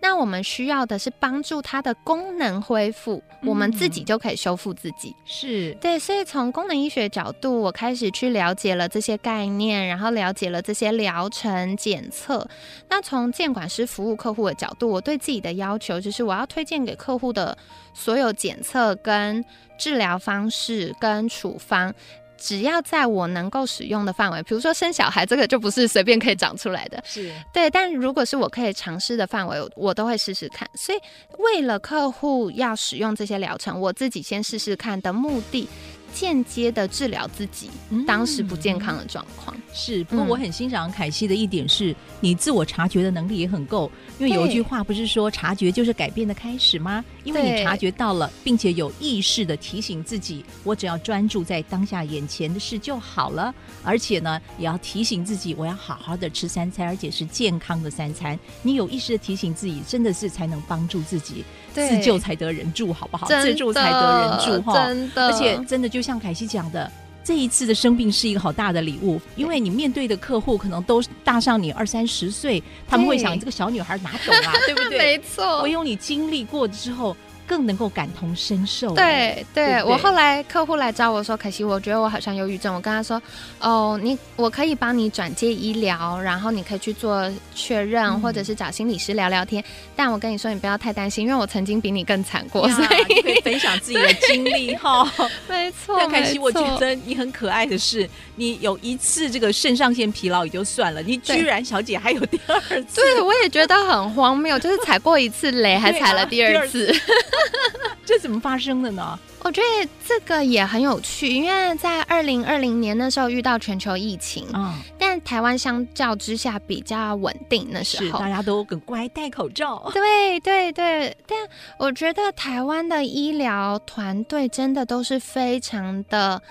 [0.00, 5.14] 那我们需要的是帮助它的功能恢复，我们自己就可以修复自己。
[5.26, 12.48] 是对，所以从功能医学角度，我开始去了解了这些概念，然后了解了这些疗程检测。
[12.90, 17.56] 那从监管师服务客户的角度，我对自己的要求就是我要推荐给客户的。
[17.92, 19.44] 所有检测跟
[19.76, 21.92] 治疗方式跟处方，
[22.38, 27.02] 只要在我能够使用的范围，比如说生小孩，这个就不是随便可以长出来的。
[27.04, 30.70] 是对，但如果是我可以尝试的范围，我都会试试看。
[30.74, 30.98] 所以
[31.38, 35.68] 为了客户要使用这些疗程，我自己先试试看的目的，
[36.12, 37.70] 间接的治疗自己
[38.06, 39.56] 当时不健康的状况。
[39.56, 43.90] 嗯、是，不过我很欣赏凯西的一点是，你自我察觉的能力也很够。
[44.18, 47.04] 因为有一句话不是说察觉就是改变的开始吗？
[47.24, 53.54] 因为你察觉到了，并且有意识的提醒自己，我只要专注在当下眼前的事就好了。
[53.82, 58.38] 而且呢，也要提醒自己，我要好好的吃三餐，而且是健康的三餐。
[58.62, 61.44] 你有意识的提醒自己，真的是才能帮助自己。
[61.72, 63.26] 自救才得人助，好不好？
[63.26, 64.86] 自助才得人助，哈！
[64.86, 66.90] 真的，而且真的就像凯西讲的，
[67.24, 74.98] 这一次的生病是一个好大的礼物，因为你面对的客户可能都大上你二三十岁，他们会想这个小女孩哪懂啊，对不对？
[74.98, 77.16] 没错，唯有你经历过之后。
[77.50, 78.94] 更能够感同身受。
[78.94, 83.20] 对对，我后来客户来找我说：“凯西，我觉得我好像忧郁症。”我跟他说
[83.58, 89.64] ：“哦，你我可以帮你转介医疗，然后你可以去做确认，嗯、或者是找心理师聊聊天。
[89.96, 95.12] 但我跟你说，你不要太担心，因为我曾经比你更惨过，所以可以分享自己的经历哈。
[95.50, 103.00] 没错，但凯西，我觉得你很可爱的是，你有一次这个肾上腺疲劳也就算了，你居然小姐还有第二次。
[103.00, 106.94] 对，我也觉得很荒谬，就是踩过一次雷，还踩了第二次。
[108.04, 109.18] 这怎么发生的呢？
[109.42, 119.90] 我觉得这个也很有趣，因为在二零二零年那时候遇到全球疫情，嗯，但台湾相较之下比较稳定，那时候大家都很乖，戴口罩。
[119.94, 121.38] 对对对，但
[121.78, 126.42] 我觉得台湾的医疗团队真的都是非常的。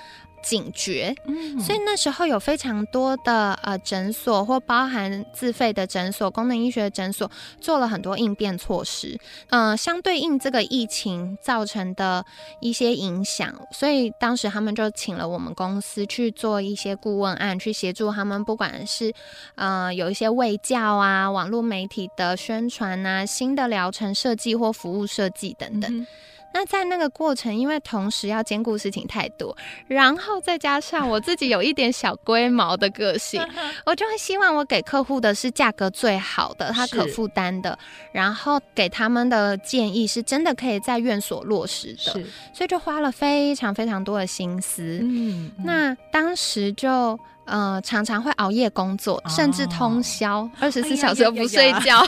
[0.41, 9.17] 警觉，嗯，所以那时候有非常多的呃诊所或包含自费的诊所、功能医学的诊所做了很多应变措施，
[9.49, 12.25] 嗯、呃，相对应这个疫情造成的
[12.59, 19.13] 一些影响，所以当时他们就请了我们公司去做一些顾问案，去协助他们，不管是
[19.55, 25.99] 呃有一些卫教啊、网络媒体的宣传啊、新的疗程设计或服务设计等等。
[25.99, 26.07] 嗯
[26.53, 29.55] 那在那个过程，因为同时要兼顾事情太多，
[29.87, 33.41] 然后再加上我自己有一点小龟毛的个性，
[33.85, 37.77] 我就会希望我给客户的是价格最好的，他可负担的，
[38.11, 42.13] 然后给他们的建议是真的可以在院所落实的，
[42.53, 44.99] 所以就花了非常非常多的心思。
[45.01, 47.19] 嗯，那当时就。
[47.49, 52.03] 呃，常常会熬夜工作，甚至通宵，二十四小时都不睡觉，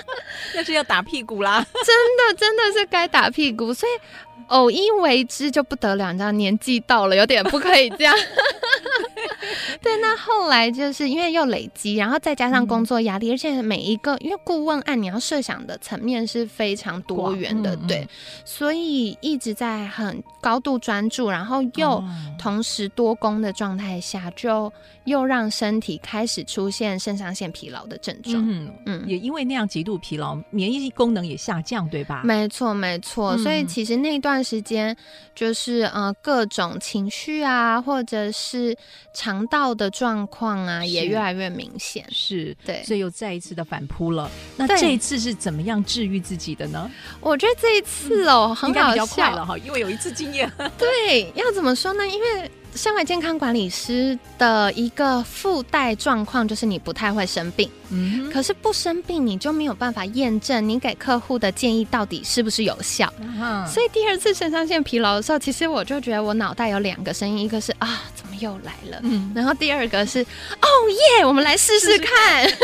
[0.54, 1.64] 那是要打屁股啦！
[1.84, 3.92] 真的，真的是该打屁股，所以
[4.48, 8.14] 偶一为之就不得了，你知道，年纪到了，有点不可以这样。
[9.82, 18.08] 对，那后来就是因为又累积，然后再加上工作压力，嗯、而且每一个因为顾问案你要设想的层面是非常多元的，嗯、对，
[18.44, 22.02] 所以一直在很高度专注，然后又
[22.38, 24.72] 同时多工的状态下，就
[25.04, 28.36] 又让身体开始出现肾上腺疲劳的症状。
[28.48, 32.22] 嗯嗯，也因为那样极度疲劳，免疫功能也下降，对吧？
[32.24, 34.96] 没错没错，所以其实那段时间
[35.34, 38.76] 就是呃各种情绪啊，或者是
[39.14, 39.76] 肠道。
[39.76, 44.30] 的状况啊，也越来越明显，是对，所以又再一次的反扑了。
[44.56, 46.90] 那这一次是怎么样治愈自己的呢？
[47.20, 50.50] 我觉得这一次哦，很好笑了哈，因为有一次经验。
[50.78, 52.06] 对，要怎么说呢？
[52.06, 52.50] 因为。
[52.76, 63.10] 身为健康管理师的一个附带状况就是你不太会生病，嗯，可是不生病你就没有办法验证你给客户的建议到底是不是有效。
[63.20, 70.68] 嗯，所以第二次肾上腺疲劳的时候，其实我就觉得我脑袋有两个声音，一个是啊怎么又来了，嗯，然后第二个是哦
[71.18, 72.46] 耶，我们来试试看。
[72.48, 72.56] 试 试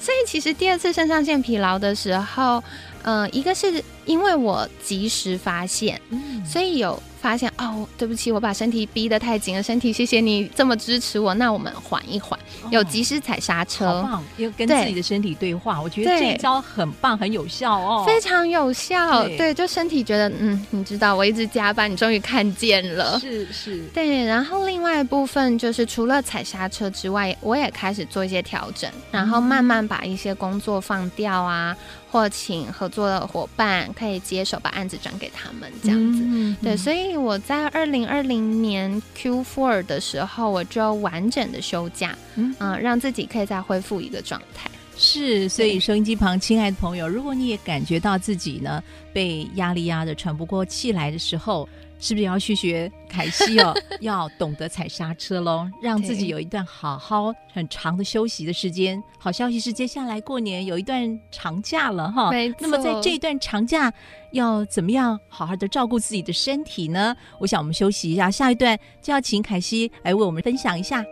[0.00, 2.62] 所以其实第二次肾上腺疲劳的时候，
[3.02, 7.00] 嗯、呃，一个是因为我及时发现，嗯，所以有。
[7.24, 9.62] 发现哦，对不起，我把身体逼得太紧了。
[9.62, 11.32] 身体，谢谢你这么支持我。
[11.32, 12.38] 那我们缓一缓，
[12.70, 14.24] 有及时踩刹车，好棒！
[14.36, 19.24] 要跟自己的身体对话，对我觉得这一招很棒，很有效哦，非常有效。
[19.24, 23.82] 对，对，就身体觉得，嗯，你知道，我一直加班，你终于看见了，是是。
[23.94, 31.74] 对，然后另外一部分就是除了踩刹车之外，我也开始做一些调整，然后慢慢把一些工作放掉啊。
[32.14, 36.22] 或请合作的伙伴可以接手，把案子转给他们，这样子。
[36.22, 44.70] 嗯嗯、对，所以我在二零二零年 Q4 的时候，我就完整的休假，嗯，嗯，让自己可以再恢复一个状态。
[44.96, 48.80] 是，所以收音机旁亲爱的朋友，如果你也感觉到自己呢
[49.12, 53.74] 被压力压得喘不过气来的时候，是不是要去学凯西哦？
[54.00, 59.02] 要懂得踩刹车喽，让自己有一段好好很长的休息的时间。
[59.18, 62.30] 好消息是，接下来过年有一段长假了哈。
[62.30, 62.58] 没错。
[62.60, 63.92] 那么在这一段长假，
[64.32, 67.16] 要怎么样好好的照顾自己的身体呢？
[67.38, 71.04] 我想我们休息一下，下一段就要请凯西来为我们分享一下。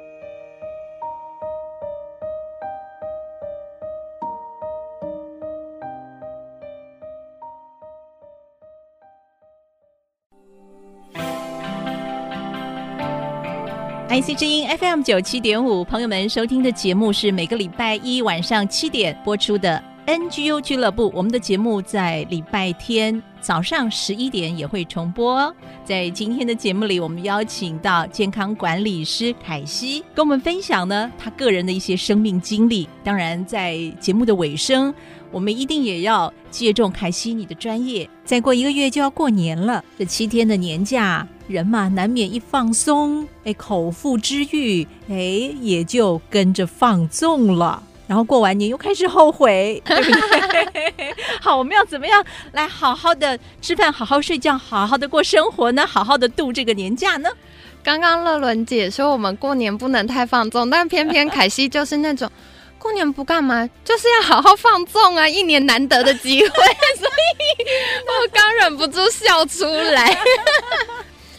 [14.13, 21.11] IC 之音 FM 九七点五，朋友们收听的节目是每个礼拜一晚上七点播出的 NGU 俱乐部。
[21.15, 25.51] 我们的节目在礼拜天早上十一点也会重播。
[25.83, 32.87] 在今天的节目里，我们邀请到健康管理师凯西，跟我们分享呢他个人的一些生命经历。
[33.03, 34.93] 当然，在节目的尾声，
[35.31, 38.07] 我们一定也要借重凯西你的专业。
[38.27, 45.15] 再过一个月就要过年了，这七天的年假，人嘛难免一放松，哎，口腹之欲，哎，
[45.61, 47.83] 也就跟着放纵了。
[48.07, 49.83] 然后过完年又开始后悔，
[51.41, 55.87] 好，我们要怎么样来好好的吃饭、好好睡觉、好好的过生活呢？
[55.87, 57.31] 好好的度这个年假呢？
[57.83, 62.31] 刚刚乐伦姐说我们过年不能太放纵，但偏偏凯西就是那种。
[62.83, 65.29] 过年不干嘛，就是要好好放纵啊！
[65.29, 67.65] 一年难得的机会，所以
[68.09, 70.19] 我刚忍不住笑出来。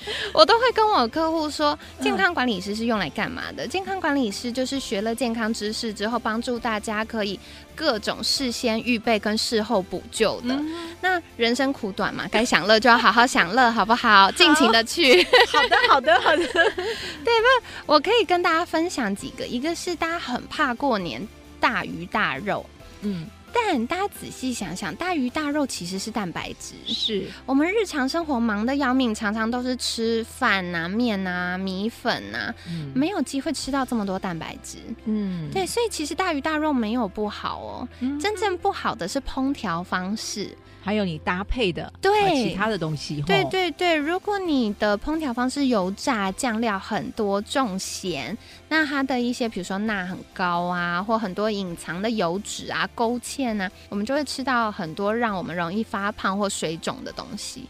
[0.33, 3.67] 我都会跟我客户说，健康管理师是用来干嘛的？
[3.67, 7.39] 健康管理师就是学了健康知识之后，帮助大家可以
[7.75, 10.59] 各种事先预备跟事后补救的。
[11.01, 14.31] 那人生苦短嘛，该享乐就要好好享乐，好不好？
[14.37, 15.23] 尽情的去。
[15.47, 16.43] 好的，好的，好的。
[17.23, 21.25] 对，不，我可以跟大家分享几个，一个是大家很怕过年
[21.59, 22.65] 大鱼大肉，
[23.01, 23.27] 嗯。
[23.53, 26.73] 但大家仔细想想，大鱼大肉其实是蛋白质。
[26.87, 34.77] 是我们日常生活忙得要命，常常都是吃饭啊、面啊、米粉啊，嗯、没有机会吃到这么多蛋白质。
[35.05, 40.55] 嗯，对，所以其实大鱼大肉没有不好哦，嗯、真正不好的是烹调方式。
[40.83, 43.95] 还有你搭配的对其他的东西，对对对。
[43.95, 57.65] 如果你的烹调方式油炸、酱料很多、重咸，那它的一些比如说钠很高啊，或很多隐藏的油脂啊、勾芡啊，我们就会吃到很多让我们容易发胖或水肿的东西。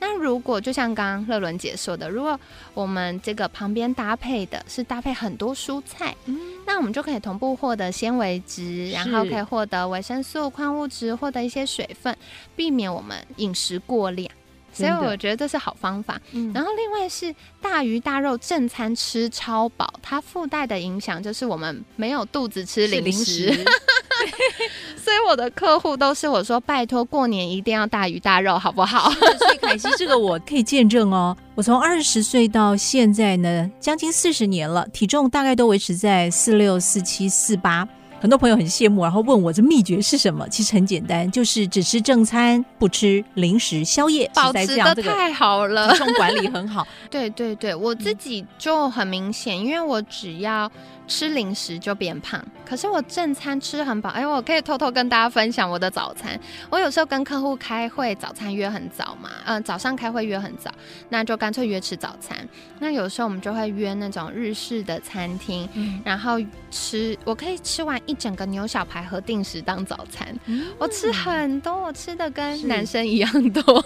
[0.00, 2.38] 那如果就像刚刚乐伦姐说的，如果
[2.74, 12.16] 我们这个旁边搭配的是搭配很多蔬菜，嗯，那我们就可以同步获得纤维质，然后可以获得维生素、矿物质，获得一些水分，
[12.54, 14.30] 避免我们饮食过量。
[14.72, 16.20] 所以我觉得这是好方法。
[16.32, 23.46] 嗯，然后另外是大鱼大肉正餐吃超饱，它附带的影响就是我们没有肚子吃零食。
[23.46, 23.64] 零食
[25.04, 29.10] 所以我的客户都是我说，拜托过年一定要大鱼大肉，好不好？
[29.10, 31.36] 所以凯西，这个我可以见证哦。
[31.54, 37.86] 我从二十岁到现在呢，将近四十年了，体重大概都维持在四六、四七、四八。
[38.18, 40.48] 很多朋友很羡慕，然后问我这秘诀是什么？
[40.48, 46.86] 其实很简单，就是只吃正餐，不吃零食、宵夜，保持的太好了，体重管理很好。
[47.10, 50.72] 对对对，我自己就很明显，因为我只要。
[51.06, 54.10] 吃零食就变胖，可是我正餐吃很饱。
[54.10, 56.38] 哎，我可以偷偷跟大家分享我的早餐。
[56.70, 60.70] 我有时候跟客户开会，早餐约很早嘛，嗯、呃，早上开会约很早，
[61.08, 62.36] 那就干脆约吃早餐。
[62.78, 66.38] 那有时候我们就会约那种日式的餐厅，嗯、然后
[66.70, 70.26] 吃，我可以吃完一整个牛小排和定时当早餐。
[70.46, 73.84] 嗯、我吃很多，我吃的跟男生一样多。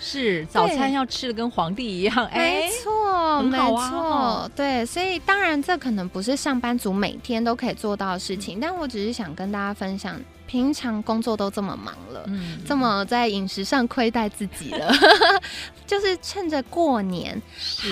[0.00, 10.20] 是早餐要吃的跟皇帝一样，哎，没错，没错，对，所以当然这可能不是上班族每天都可以做到的事情，但我只是想跟大家分享。
[10.48, 14.90] 平常工作都这么忙了，嗯，这么在饮食上亏待自己了，
[15.86, 17.40] 就是趁着过年，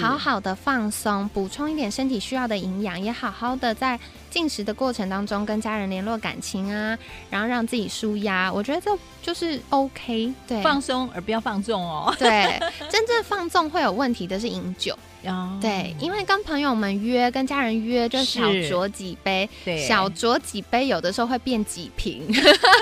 [0.00, 8.90] 好好的放松，补充一点身体需要的营养，也好好的在进食的过程当中跟家人联络感情啊，然后让自己舒压，我觉得这
[9.22, 12.58] 就是 OK，对，放松而不要放纵哦，对，
[12.90, 14.98] 真正放纵会有问题的是饮酒。
[15.28, 22.22] Oh, 对，因为跟朋友们约，跟家人约，就小酌几杯，对，小酌几杯，有的时候会变几瓶。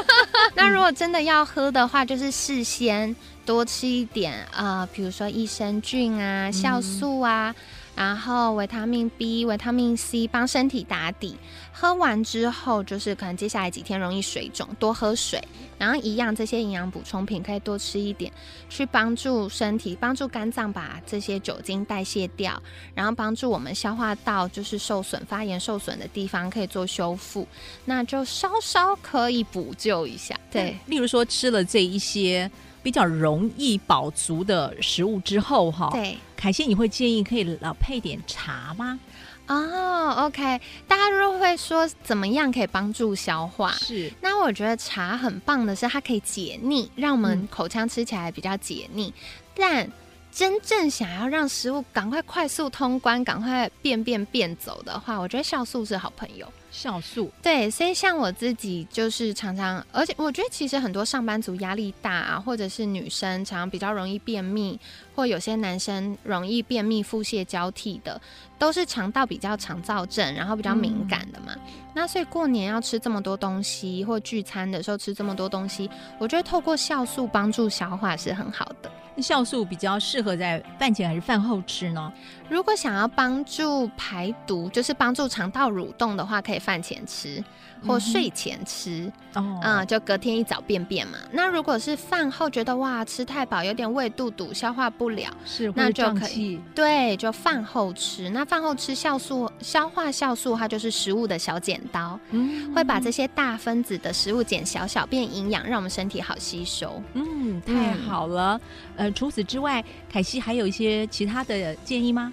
[0.54, 3.14] 那如果真的要喝的话，就是事先
[3.46, 7.54] 多吃一点，呃，比如说益生菌啊、酵素啊。
[7.96, 11.36] 嗯然后维他命 B、维他命 C 帮身体打底，
[11.72, 15.42] 喝完之后就是可能接下来几天容易水肿，多喝水。
[15.78, 18.32] 然后一样这些营养补充品可以多吃一点，
[18.68, 22.62] 去帮助身体、帮助肝脏把这些酒精代谢掉，
[22.94, 27.46] 然后帮助我们消化道就是受损、发炎受损的地方可以做修复，
[27.84, 30.38] 那就稍稍可以补救一下。
[30.50, 32.50] 对，例如说吃了这一些。
[32.84, 39.00] 比较容易饱足的食物之后，哈，对，凯西，你会建议可以老配点茶吗？
[39.46, 43.72] 哦，OK，大家如果会说怎么样可以帮助消化？
[43.72, 49.08] 是，那我觉得茶很棒的是它可以解腻，让我们口腔吃起来比较解腻。
[49.08, 49.92] 嗯、但
[50.30, 56.46] 真正想要让食物赶快快速通关、赶快便便便走的话，我觉得酵素是好朋友。
[56.74, 57.30] 酵素。
[57.40, 64.78] 对，所以像我自己就是常常，而且我觉得其实很多上班族压力大啊，或者是女生常常比较容易便秘，
[65.14, 68.20] 或有些男生容易便秘、腹泻交替的，
[68.58, 71.54] 都是肠道比较肠燥症，然后比较敏感的嘛。
[71.54, 71.60] 嗯、
[71.94, 78.90] 那所以过年要吃这么多东西，或聚餐的时候吃这么多东西，我觉得透过酵素帮助消化是很好的。
[79.18, 82.12] 酵素比较适合在饭前还是饭后吃呢？
[82.48, 87.42] 如果想要帮助排毒，就是帮助肠道蠕动的话，可以饭前吃
[87.86, 89.10] 或睡前吃。
[89.34, 91.18] 哦、嗯，嗯，就隔天一早便便嘛。
[91.32, 98.30] 那如果是饭后觉得哇吃太饱，有点胃肚肚，消化不了，是那就可以对，就饭后吃。
[98.30, 107.02] 那饭后吃酵素，消化酵素它就是食物的小剪刀，嗯，会把这些大分子的食物剪小小变营养，让我们身体好吸收。
[107.14, 108.56] 嗯，太好了。
[108.56, 108.60] 嗯
[108.96, 112.32] 呃，除此之外，凯西还有一些其他的建议吗？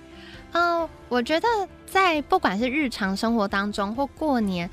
[0.51, 1.47] 嗯、呃，我觉得
[1.85, 4.69] 在不管是日常生活当中或过年，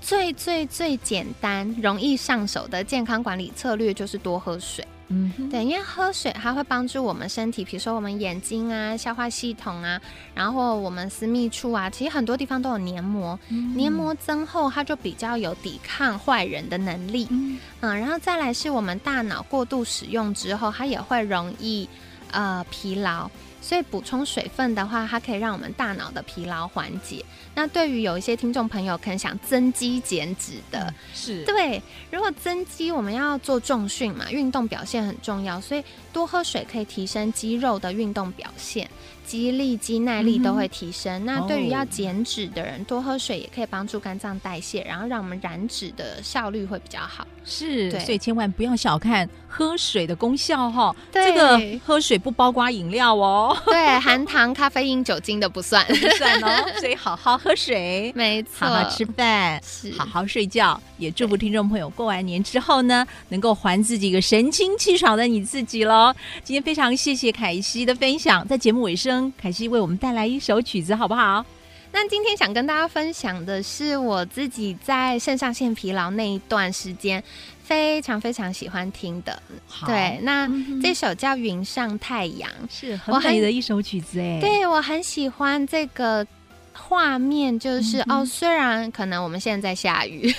[0.00, 4.86] 最最最简单、容易上手的健康管理策略就是多喝水。
[5.14, 10.00] 嗯哼，对，因为喝水它会帮助我们身体，比如说我们眼睛啊、消化系统啊，
[10.34, 17.26] 然后我们私密处啊，其实很多地方都有黏膜，嗯、黏膜增厚，它就比较有抵抗坏人的能力。
[17.30, 21.86] 嗯，嗯，然后再来是我们大脑过度使用之后，它也会容易
[22.30, 23.30] 呃疲劳。
[23.62, 27.24] 所以补充水分的话，它可以让我们大脑的疲劳缓解。
[27.54, 31.80] 那对于有一些听众朋友可能想增肌减脂的，嗯、是对。
[32.10, 38.90] 如果增肌，我们要做重训嘛，运动表现很重要，所以多喝水可以提升肌肉的运动表现。
[39.26, 41.22] 肌力、肌耐力都会提升。
[41.22, 47.26] 嗯、那对于要减脂的人，哦、多喝水也可以帮助肝脏代谢，然后让我们燃脂的效率会比较好。
[47.44, 50.94] 是，所以千万不要小看喝水的功效哈。
[51.10, 53.56] 对这个喝水不包括饮料哦。
[53.66, 56.64] 对，含糖、咖啡因、酒精的不算，不算哦。
[56.78, 60.80] 所以好好喝水，没错，好好吃饭，是好好睡觉。
[60.98, 66.14] 也祝福听众朋友过完年之后呢，能够还自己一个神清气爽的你自己喽。
[66.44, 69.11] 今天非常谢谢凯西的分享，在节目尾声。
[69.36, 71.44] 凯西为我们带来一首曲子，好不好？
[71.90, 77.22] 那今天想跟大家分享的是我自己在肾上腺疲劳那一段时间
[77.62, 79.42] 非常非常喜欢听的。
[79.86, 84.40] 对，那、嗯、这首叫《云上太阳》，是很美的一首曲子哎。
[84.40, 86.26] 对，我很喜欢这个。
[86.74, 90.32] 画面就是、嗯、哦，虽然可能我们现在在下雨，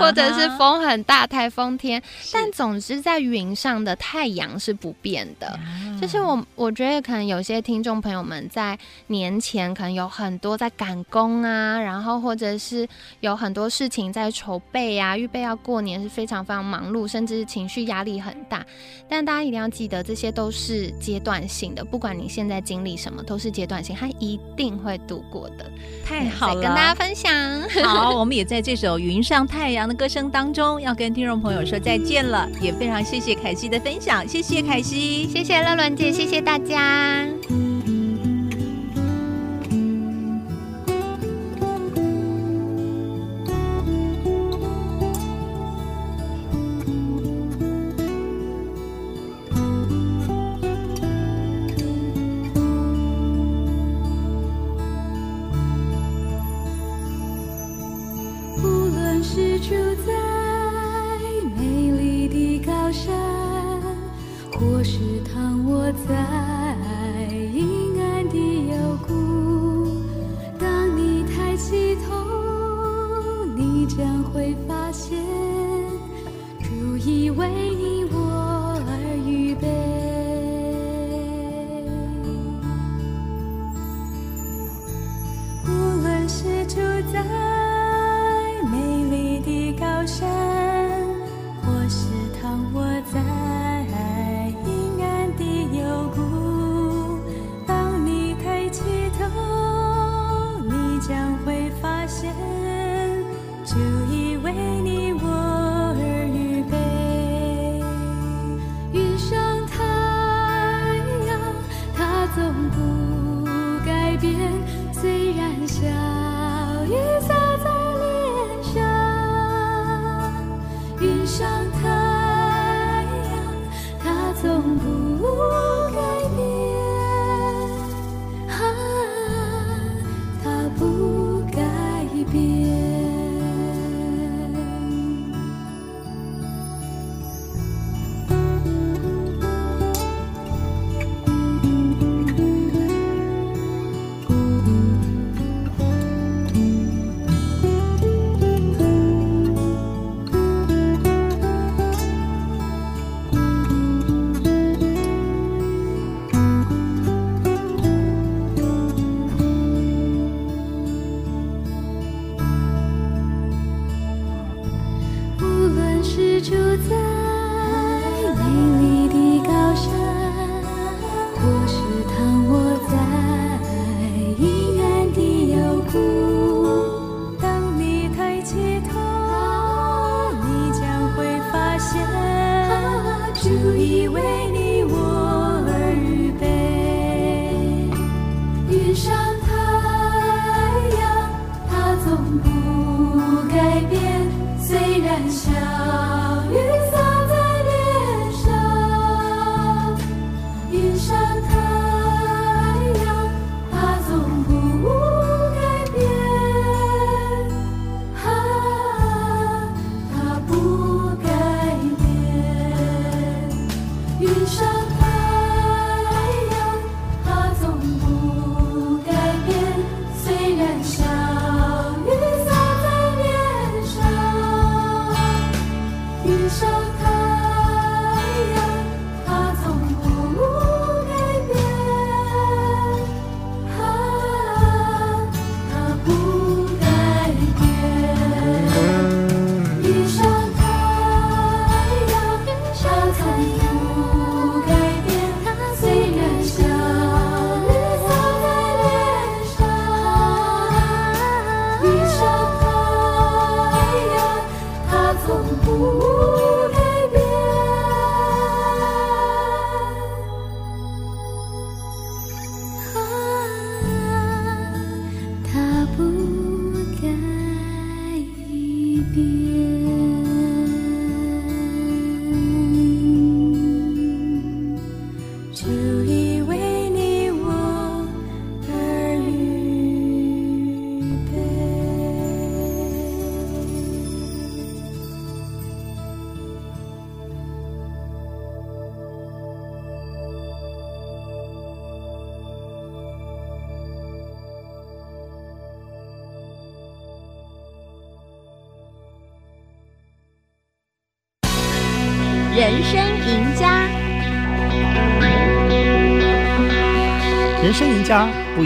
[0.00, 2.02] 或者是风很大、台风天，
[2.32, 5.46] 但总之在云上的太阳是不变的。
[5.48, 12.88] 啊、就是我我觉得可能有些听众朋友们在年前可能有很多在赶工啊，然后或者是
[13.20, 18.64] 有很多事情在筹备啊，预备要过年是非常非常忙碌，甚至是情绪压力很大。
[19.08, 25.63] 但大家一定要记得，这些都是阶段性的，不管你现在经历什么，都是阶段性，它一定会度过的。
[26.04, 27.32] 太好了，跟大家分享。
[27.82, 32.48] 好，我们也在这首《云上太阳》的歌声当中，要跟听众朋友说再见了。
[32.60, 37.26] 也非常谢谢凯西的分享，谢谢凯西，谢谢乐伦姐，谢谢大家。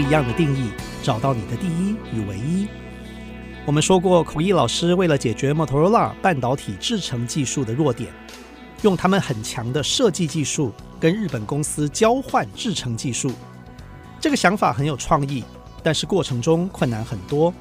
[0.09, 0.71] 一样的定义，
[1.03, 2.67] 找到你的第一与唯一。
[3.63, 8.11] 我们说过，孔毅老师为了解决 Motorola 半导体制程技术的弱点，
[8.81, 13.31] 用他们很强的设计技术跟日本公司交换制程技术。
[14.19, 15.43] 这个想法很有创意，
[15.83, 17.53] 但是过程中困难很多。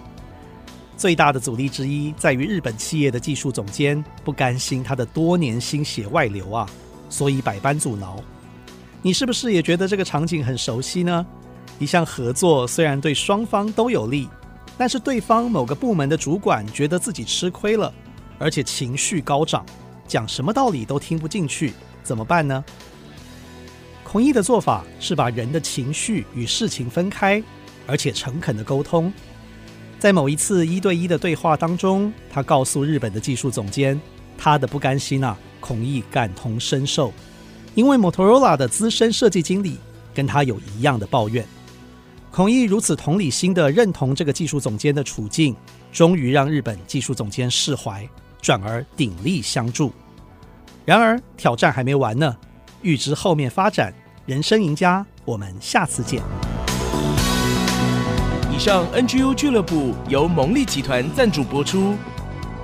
[0.96, 6.66] 最大的阻力之一在于日本企业的技术总监不甘心他的多年心血外流啊，
[7.10, 8.16] 所以百般阻挠。
[9.02, 11.26] 你是不是也觉得这个场景很熟悉呢？
[11.78, 14.28] 一项合作虽然对双方都有利，
[14.76, 17.92] 但是对方某个部门的主管觉得自己吃亏了，
[18.38, 19.64] 而且情绪高涨，
[20.06, 22.64] 讲什么道理都听不进去，怎么办呢？
[24.02, 27.42] 孔毅的做法是把人的情绪与事情分开，
[27.86, 29.12] 而且诚恳的沟通。
[29.98, 34.00] 在某一次一对一的对话当中，他告诉日本的技术总监，
[34.38, 37.12] 他的不甘心啊，孔毅感同身受，
[37.74, 39.76] 因为 Motorola 的资深设计经理
[40.14, 41.44] 跟他有一样的抱怨。
[42.30, 45.56] 孔毅如此同理心地认同这个技术总监的处境，
[45.90, 48.08] 终于让日本技术总监释怀，
[48.40, 49.92] 转而鼎力相助。
[50.84, 52.36] 然而挑战还没完呢，
[52.82, 53.92] 预知后面发展，
[54.24, 56.22] 人生赢家，我们下次见。
[58.54, 61.96] 以上 NGU 俱乐部由蒙利集团赞助播出，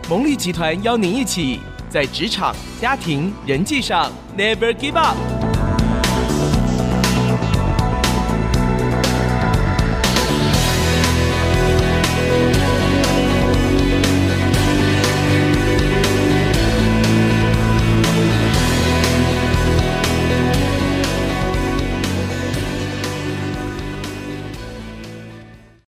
[0.09, 5.44] 蒙利集团邀您一起在职场、家庭、人际上 Never Give Up。